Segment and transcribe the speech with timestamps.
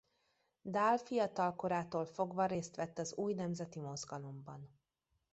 [0.63, 4.69] Dahl fiatal korától fogva részt vett az új nemzeti mozgalomban.